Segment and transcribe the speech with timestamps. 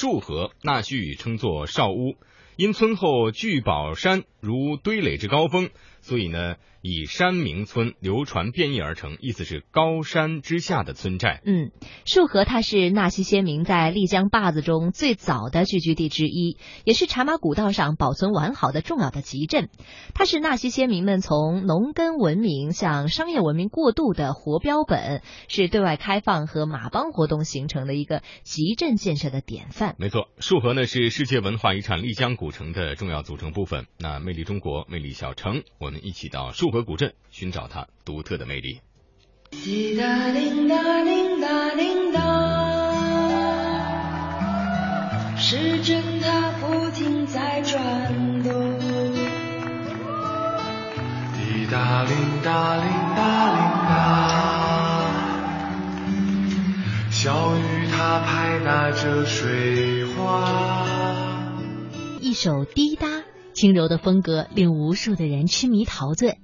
[0.00, 2.14] 束河，纳西语称作少屋，
[2.58, 5.70] 因村后聚宝山如堆垒之高峰，
[6.00, 6.56] 所以呢。
[6.80, 11.42] 以山名村流传变异而成，意思是高山之下的村寨。
[11.44, 11.72] 嗯，
[12.06, 19.70] 束河它是纳西先民在丽江坝子中最早的聚居地之一，也是茶马古道上保存完好的重要的集镇。
[20.14, 29.96] 它是纳西先民们从农耕文明向商业文明过渡的活标本，是对外开放和马帮活动形成的一个集镇建设的典范。
[29.98, 33.86] 没错，束河呢是世界文化遗产丽江古城的重要组成部分。
[33.98, 36.70] 那魅力中国，魅力小城，我们一起到束。
[36.70, 38.80] 河古镇，寻找它独特的魅力。
[39.50, 42.20] 滴答铃答铃答铃答，
[45.36, 48.78] 时针它不停在转动。
[51.34, 52.84] 滴答铃答铃
[53.16, 53.96] 答铃答，
[57.10, 61.27] 小雨它拍打着水花。
[62.20, 63.22] 一首滴答，
[63.54, 66.38] 轻柔的风格令无数的人痴迷陶醉。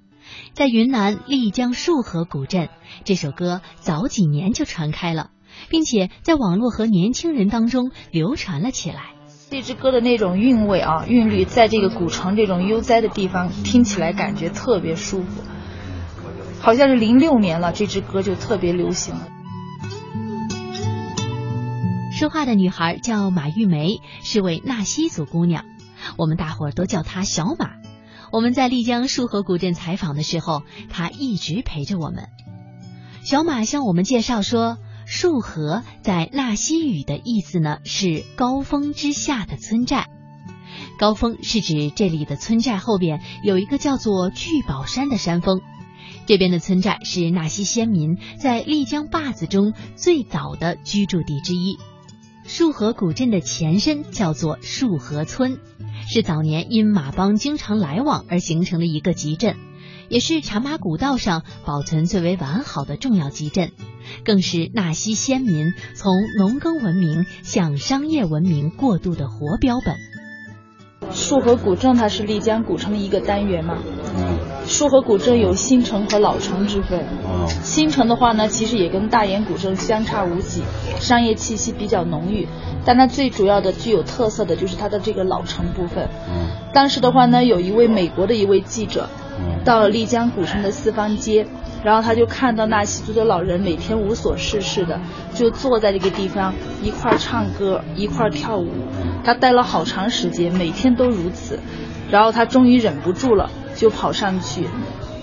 [0.52, 2.68] 在云南丽江束河古镇，
[3.04, 5.30] 这首歌早几年就传开了，
[5.68, 9.14] 并且在网络和年轻人当中流传了起来。
[9.50, 15.42] 这支歌的那种韵味啊，韵律，在这个古城这种悠哉的地方听起来感觉特别舒服。
[16.60, 19.28] 好像是零六年了，这支歌就特别流行了。
[22.14, 25.64] 说话的女孩叫马玉梅，是位纳西族姑娘，
[26.16, 27.72] 我们大伙儿都叫她小马。
[28.30, 32.28] 我们在丽江束河古镇采访的时候，她一直陪着我们。
[33.24, 40.06] 小马向我们介绍说，束河在纳西语的意思呢是高峰之下的村寨。
[41.00, 45.60] 高峰是指这里的村寨后边有一个叫做聚宝山的山峰。
[46.26, 51.76] 这边的村寨是纳西先民在丽江坝子中最早的居住地之一。
[52.44, 55.58] 束河古镇的前身叫做束河村。
[56.06, 59.56] 是早年因马帮经常来往而形成的一个集镇，
[60.10, 63.72] 也是茶马古道上保存最为完好的重要集镇，
[64.22, 69.96] 更是纳西先民从农耕文明向商业文明过渡的活标本。
[71.12, 73.78] 束河古镇它是丽江古城的一个单元嘛？
[74.66, 77.04] 束河古镇有新城和老城之分。
[77.62, 80.62] 新城的话呢，其实也跟大研古镇相差无几，
[80.98, 82.46] 商业气息比较浓郁。
[82.86, 86.08] 但它最主要的、具有特色的就是它的这个老城部分。
[86.28, 89.08] 嗯当时的话呢，有一位美国的一位记者，
[89.64, 91.46] 到了丽江古城的四方街，
[91.84, 94.98] 然后他就看到纳西族的老人每天无所事事的，
[95.34, 96.52] 就坐在这个地方
[96.82, 98.68] 一块唱歌、一块跳舞。
[99.22, 101.60] 他待了好长时间，每天都如此。
[102.10, 104.68] 然后他终于忍不住了，就跑上去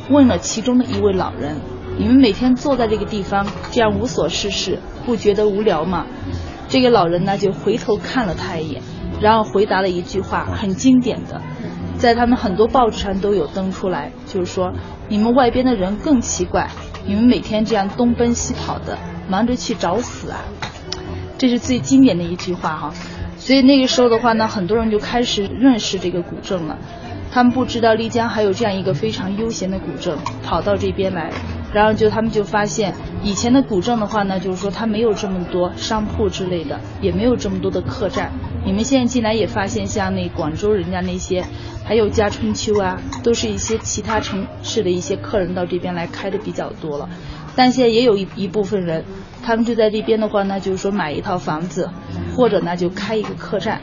[0.10, 1.56] 问了其中的一位老人
[1.98, 6.06] ：“你们每天坐在这个地方这样无所事事，不觉得无聊吗？”
[6.68, 8.82] 这个老人呢，就回头看了他一眼，
[9.20, 11.42] 然后回答了一句话，很经典的，
[11.98, 14.72] 在他们很多报纸上都有登出来，就是说
[15.10, 16.70] 你们外边的人更奇怪，
[17.06, 18.98] 你们每天这样东奔西跑的，
[19.28, 20.40] 忙着去找死啊！
[21.38, 22.94] 这是最经典的一句话哈。
[23.38, 26.78] 所以那个时候的话呢，很多人就开始认识这个古镇了，
[27.32, 31.32] 他们不知道丽江还有这样一个非常悠闲的古镇，跑到这边来。
[31.74, 32.94] 然后就他们就发现，
[33.24, 38.30] 以前的古镇的话呢，就是说它没有这么多商铺之类的，也没有这么多的客栈。
[38.66, 41.42] 你们现在进来也发现，像那广州人家那些，
[41.86, 47.08] 还有家春秋啊，都是一些其他城市的一些客人到这边来开的比较多了。
[47.56, 49.06] 但现在也有一一部分人，
[49.42, 51.90] 他们就在这边的话呢，就是说买一套房子，
[52.36, 53.80] 或者呢就开一个客栈，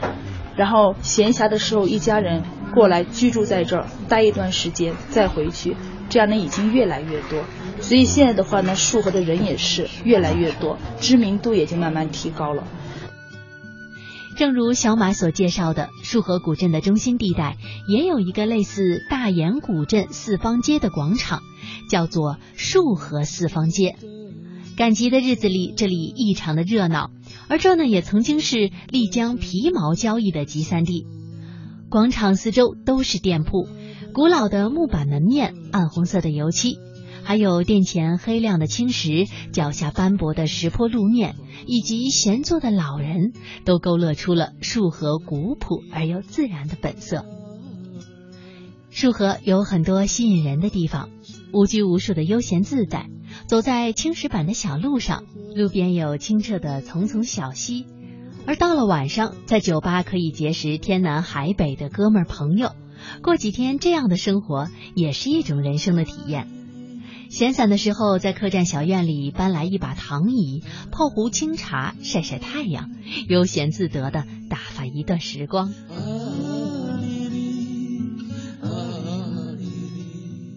[0.55, 2.43] 然后闲暇的时候一家人
[2.73, 5.75] 过来居住在这儿，待一段时间再回去。
[6.09, 7.43] 这样呢已经越来越多，
[7.79, 12.63] 所以现在的话呢，束河的人也是越来越多，知名度也就慢慢提高了。
[14.35, 21.43] 正如小马所介绍的，束河古镇的中心地带也有一个类似大研古镇四方街的广场，
[21.91, 23.95] 叫做束河四方街。
[24.77, 27.11] 赶集的日子里，这里异常的热闹，
[27.49, 31.05] 而这呢也曾经是丽江皮毛交易的集散地。
[31.89, 33.67] 广场四周都是店铺。
[34.13, 36.77] 古老的木板门面，暗红色的油漆，
[37.23, 43.33] 还有殿前黑亮的青石，脚下斑驳的石坡路面，以及闲坐的老人，
[43.65, 47.25] 都勾勒出了束河古朴而又自然的本色。
[48.91, 51.09] 束河有很多吸引人的地方，
[51.53, 53.07] 无拘无束的悠闲自在，
[53.47, 55.23] 走在青石板的小路上，
[55.55, 57.85] 路边有清澈的丛丛小溪，
[58.49, 62.71] 而到了晚上，在酒吧可以结识天南海北的哥们儿朋友。
[63.21, 66.47] 过几天这样的生活也是一种人生的体验。
[67.29, 72.89] 闲散的时候，在客栈小院里搬来一把躺椅，泡壶清茶，晒晒太阳，
[73.27, 75.71] 悠闲自得的打发一段时光。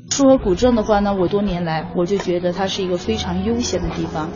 [0.09, 4.31] 束河古镇的话呢，我多年来我就觉得它是一个非常悠闲的地方。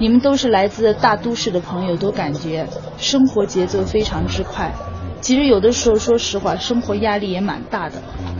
[0.00, 2.66] 你们都是来自大都市的朋友，都感觉
[2.96, 4.72] 生活节奏非常之快。
[5.20, 7.96] 其实有的时候，说实话，生活压力也蛮大的。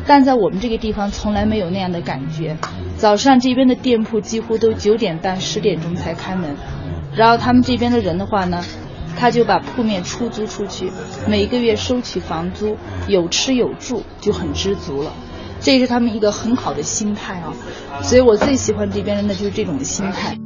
[0.07, 2.57] 但在我们这个地方，从来没有那样的感觉。
[2.97, 6.57] 早上这边的店铺几乎都九点半、十点钟才开门，
[7.15, 8.65] 然后他们这边的人的话呢，
[9.15, 10.91] 他就把铺面出租出去，
[11.29, 15.13] 每个月收取房租，有吃有住，就很知足了。
[15.61, 17.53] 这是他们一个很好的心态啊。
[18.03, 20.39] 所以我最喜欢这边人的就是这种心态。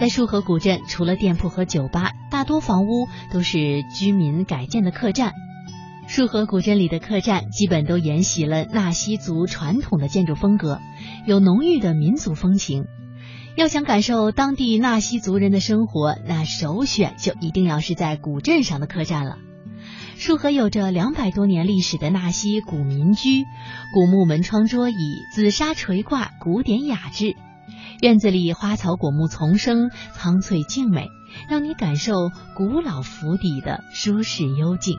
[0.00, 5.34] 在束河古镇除了店铺和酒吧，大多房屋都是居民改建的客栈。
[6.12, 10.80] 束河古镇里的客栈基本都沿袭了纳西族传统的建筑风格，
[11.24, 12.86] 有浓郁的民族风情。
[13.54, 19.38] 要想感受当地纳西族人的生活，那首选就一定要是在古镇上的客栈了。
[20.16, 23.44] 束河有着两百多年历史的纳西古民居，
[23.94, 24.94] 古木门窗桌椅，
[25.32, 27.36] 紫砂垂挂，古典雅致。
[28.02, 31.06] 院子里花草果木丛生，苍翠静美，
[31.48, 32.14] 让你感受
[32.56, 34.98] 古老府邸的舒适幽静。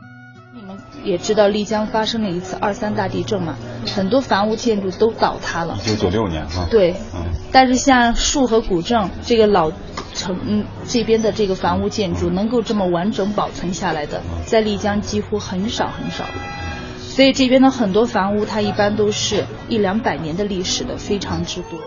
[0.53, 3.56] 你们也知道丽江发生了一次二三大地震嘛，
[3.95, 5.77] 很多房屋建筑都倒塌了。
[5.86, 6.68] 一九九六年哈。
[6.69, 6.94] 对。
[7.15, 7.24] 嗯。
[7.53, 9.71] 但是像束河古镇这个老
[10.13, 16.25] 城这边的这个房屋建筑，能够这么完整保存下来的，在丽江几乎很少很少。
[17.00, 21.80] 所以这边的很多房屋，它一般都是一两百年的历史的，非常之多。